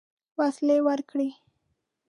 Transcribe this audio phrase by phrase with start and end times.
[0.37, 1.29] وسلې ورکړې.